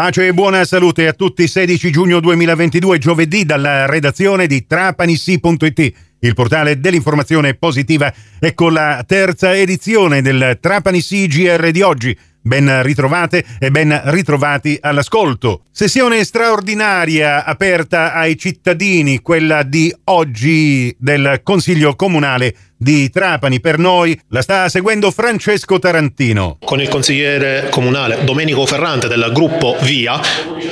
[0.00, 1.46] Pace e buona salute a tutti.
[1.46, 8.10] 16 giugno 2022, giovedì, dalla redazione di trapanissi.it, il portale dell'informazione positiva.
[8.38, 12.16] Ecco la terza edizione del Trapanissi GR di oggi.
[12.40, 15.64] Ben ritrovate e ben ritrovati all'ascolto.
[15.70, 23.60] Sessione straordinaria aperta ai cittadini, quella di oggi del Consiglio Comunale di Trapani.
[23.60, 26.56] Per noi la sta seguendo Francesco Tarantino.
[26.64, 30.18] Con il consigliere comunale Domenico Ferrante del gruppo Via,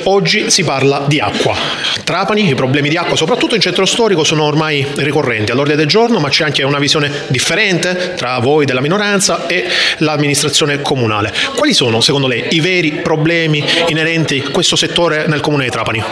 [0.05, 1.55] oggi si parla di acqua.
[2.03, 6.17] Trapani, i problemi di acqua, soprattutto in centro storico, sono ormai ricorrenti all'ordine del giorno,
[6.19, 11.31] ma c'è anche una visione differente tra voi della minoranza e l'amministrazione comunale.
[11.55, 16.03] Quali sono, secondo lei, i veri problemi inerenti a questo settore nel comune di Trapani?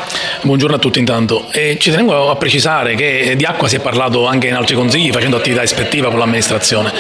[0.44, 1.48] Buongiorno a tutti intanto.
[1.52, 5.12] Eh, ci tengo a precisare che di acqua si è parlato anche in altri consigli
[5.12, 6.92] facendo attività ispettive rispettiva con l'amministrazione,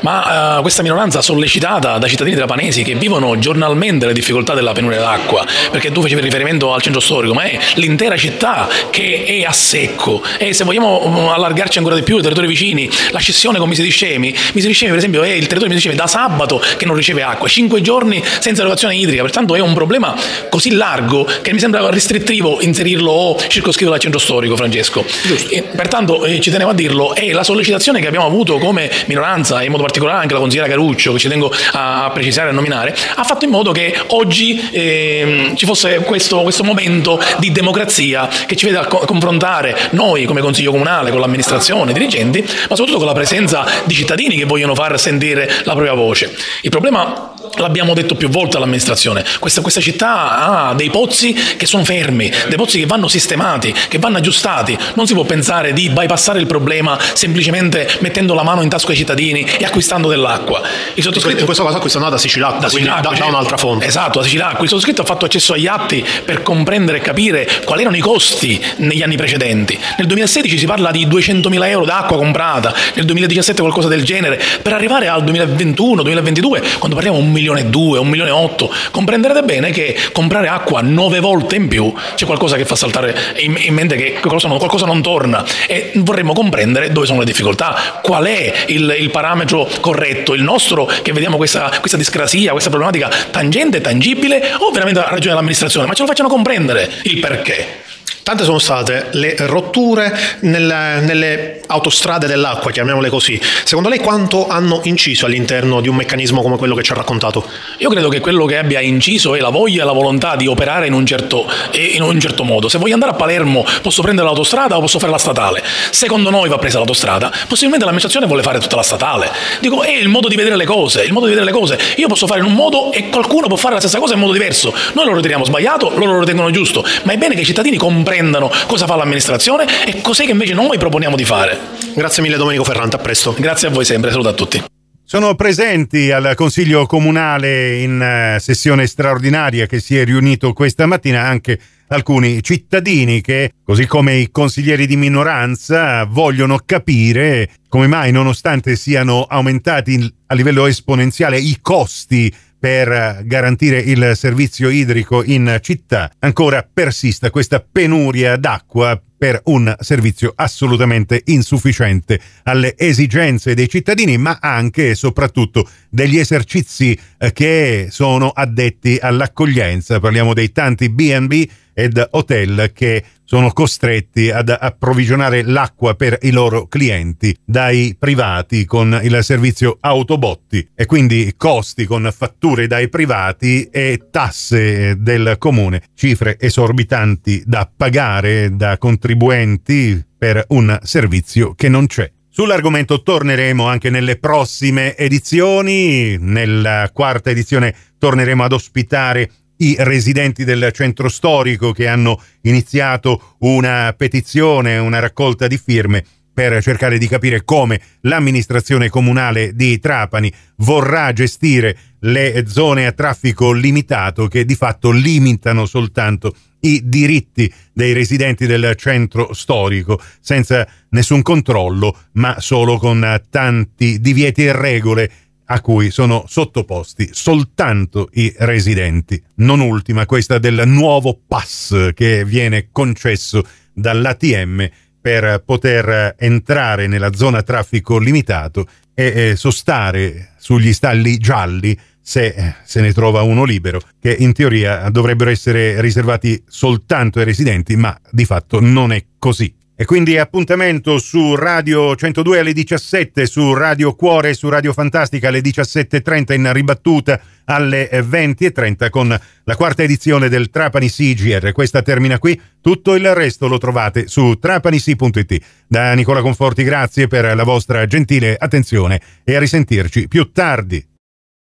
[0.00, 5.00] ma uh, questa minoranza sollecitata da cittadini trapanesi che vivono giornalmente le difficoltà della penuria
[5.00, 9.52] d'acqua, perché tu facevi riferimento al centro storico, ma è l'intera città che è a
[9.52, 10.22] secco.
[10.38, 13.82] E se vogliamo um, allargarci ancora di più i territori vicini, la scissione con Misi
[13.82, 16.06] di Scemi, Misi di Scemi per esempio è il territorio di Misi di Scemi da
[16.06, 20.14] sabato che non riceve acqua, 5 giorni senza erogazione idrica, pertanto è un problema
[20.48, 25.04] così largo che mi sembra restrittivo inserirlo o circoscriverlo al centro storico, Francesco.
[25.50, 29.62] E, pertanto eh, ci tenevo a dirlo, è la sollecitazione che abbiamo avuto come minoranza,
[29.62, 32.96] in modo particolare anche la consigliera Caruccio, che ci tengo a precisare e a nominare,
[33.14, 38.54] ha fatto in modo che oggi eh, ci fosse questo, questo, momento di democrazia che
[38.54, 42.98] ci vede a co- confrontare noi come Consiglio Comunale con l'amministrazione, i dirigenti, ma soprattutto
[42.98, 46.34] con la presenza di cittadini che vogliono far sentire la propria voce.
[46.62, 51.84] Il problema L'abbiamo detto più volte all'amministrazione, questa, questa, città ha dei pozzi che sono
[51.84, 54.76] fermi, dei pozzi che vanno sistemati, che vanno aggiustati.
[54.94, 58.96] Non si può pensare di bypassare il problema semplicemente mettendo la mano in tasca ai
[58.96, 60.62] cittadini e acquistando dell'acqua.
[60.94, 63.86] Il sottoscritto, in questo caso acquistano da Sicilacqua, da, Sicilacqua, da, da un'altra fonte.
[63.86, 64.62] Esatto, da Sicilacqua.
[64.62, 68.64] Il sottoscritto ha fatto accesso agli atti per comprendere e capire quali erano i costi
[68.76, 69.78] negli anni precedenti.
[69.98, 74.72] Nel 2016 si parla di 200.000 euro d'acqua comprata, nel 2017 qualcosa del genere, per
[74.72, 79.42] arrivare al 2021-2022, quando parliamo di un milione e due, un milione e otto, comprenderete
[79.42, 83.74] bene che comprare acqua nove volte in più c'è qualcosa che fa saltare in, in
[83.74, 85.44] mente che qualcosa non, qualcosa non, torna.
[85.66, 90.86] E vorremmo comprendere dove sono le difficoltà, qual è il, il parametro corretto, il nostro
[91.02, 95.94] che vediamo questa, questa discrasia, questa problematica tangente, tangibile o veramente ha ragione l'amministrazione, ma
[95.94, 97.90] ce lo facciano comprendere il perché.
[98.22, 103.40] Tante sono state le rotture nelle, nelle, autostrade dell'acqua, chiamiamole così.
[103.64, 107.44] Secondo lei quanto hanno inciso all'interno di un meccanismo come quello che ci ha raccontato?
[107.78, 110.86] Io credo che quello che abbia inciso è la voglia e la volontà di operare
[110.86, 112.68] in un, certo, in un certo modo.
[112.68, 115.64] Se voglio andare a Palermo posso prendere l'autostrada o posso fare la statale.
[115.90, 119.32] Secondo noi va presa l'autostrada, possibilmente l'amministrazione vuole fare tutta la statale.
[119.58, 121.78] Dico, è il modo di vedere le cose, il modo di vedere le cose.
[121.96, 124.32] Io posso fare in un modo e qualcuno può fare la stessa cosa in modo
[124.32, 124.72] diverso.
[124.92, 128.10] Noi lo riteniamo sbagliato, loro lo ritengono giusto, ma è bene che i cittadini comprendano
[128.12, 131.58] comprendano cosa fa l'amministrazione e cos'è che invece noi proponiamo di fare.
[131.94, 133.34] Grazie mille Domenico Ferrante, a presto.
[133.38, 134.62] Grazie a voi sempre, saluto a tutti.
[135.02, 141.22] Sono presenti al Consiglio Comunale in eh, sessione straordinaria che si è riunito questa mattina
[141.22, 141.58] anche
[141.88, 149.24] alcuni cittadini che, così come i consiglieri di minoranza, vogliono capire come mai, nonostante siano
[149.24, 157.28] aumentati a livello esponenziale i costi per garantire il servizio idrico in città, ancora persista
[157.28, 164.94] questa penuria d'acqua per un servizio assolutamente insufficiente alle esigenze dei cittadini, ma anche e
[164.94, 169.98] soprattutto degli esercizi eh, che sono addetti all'accoglienza.
[169.98, 176.66] Parliamo dei tanti BB ed hotel che sono costretti ad approvvigionare l'acqua per i loro
[176.66, 184.08] clienti dai privati con il servizio autobotti e quindi costi con fatture dai privati e
[184.10, 192.10] tasse del comune, cifre esorbitanti da pagare da contribuenti per un servizio che non c'è.
[192.34, 196.16] Sull'argomento torneremo anche nelle prossime edizioni.
[196.18, 199.30] Nella quarta edizione torneremo ad ospitare
[199.62, 206.62] i residenti del centro storico che hanno iniziato una petizione, una raccolta di firme per
[206.62, 214.28] cercare di capire come l'amministrazione comunale di Trapani vorrà gestire le zone a traffico limitato
[214.28, 221.96] che di fatto limitano soltanto i diritti dei residenti del centro storico senza nessun controllo
[222.12, 225.10] ma solo con tanti divieti e regole
[225.52, 229.22] a cui sono sottoposti soltanto i residenti.
[229.36, 233.42] Non ultima questa del nuovo pass che viene concesso
[233.74, 234.66] dall'ATM
[234.98, 242.92] per poter entrare nella zona traffico limitato e sostare sugli stalli gialli se se ne
[242.92, 248.58] trova uno libero, che in teoria dovrebbero essere riservati soltanto ai residenti, ma di fatto
[248.58, 249.54] non è così.
[249.82, 255.40] E quindi appuntamento su Radio 102 alle 17, su Radio Cuore, su Radio Fantastica alle
[255.40, 259.08] 17.30 in ribattuta alle 20.30 con
[259.42, 261.50] la quarta edizione del Trapani CGR.
[261.50, 265.44] Questa termina qui, tutto il resto lo trovate su trapanisi.it.
[265.66, 270.91] Da Nicola Conforti grazie per la vostra gentile attenzione e a risentirci più tardi.